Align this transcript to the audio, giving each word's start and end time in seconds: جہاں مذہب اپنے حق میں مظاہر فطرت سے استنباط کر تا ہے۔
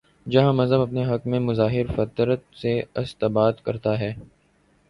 جہاں 0.25 0.53
مذہب 0.53 0.81
اپنے 0.81 1.03
حق 1.05 1.27
میں 1.27 1.39
مظاہر 1.39 1.91
فطرت 1.95 2.41
سے 2.55 2.81
استنباط 2.95 3.61
کر 3.61 3.77
تا 3.77 3.99
ہے۔ 3.99 4.13